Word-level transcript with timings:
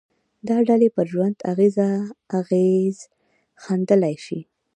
دا 0.47 0.57
ډلې 0.67 0.89
پر 0.95 1.05
ژوند 1.11 1.37
اغېز 2.41 2.97
ښندلای 3.63 4.15
شي 4.25 4.39